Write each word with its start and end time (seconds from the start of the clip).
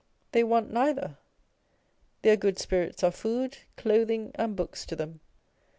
They 0.31 0.43
want 0.43 0.73
neither. 0.73 1.19
Their 2.23 2.35
good 2.35 2.57
spirits 2.57 3.03
are 3.03 3.11
food, 3.11 3.59
clothing, 3.77 4.31
and 4.33 4.55
books 4.55 4.83
to 4.87 4.95
them. 4.95 5.19